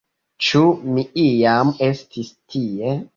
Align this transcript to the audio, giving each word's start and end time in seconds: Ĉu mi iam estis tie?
Ĉu 0.45 0.61
mi 0.95 1.03
iam 1.25 1.71
estis 1.91 2.33
tie? 2.55 2.95